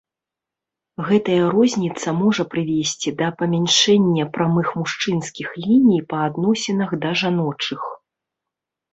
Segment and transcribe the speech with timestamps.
[1.07, 7.81] Гэтая розніца можа прывесці да памяншэння прамых мужчынскіх ліній па адносінах да жаночых.